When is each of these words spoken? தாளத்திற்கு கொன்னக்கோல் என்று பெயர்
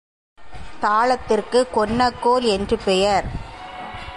தாளத்திற்கு 0.81 1.59
கொன்னக்கோல் 1.75 2.45
என்று 2.47 2.77
பெயர் 2.85 3.27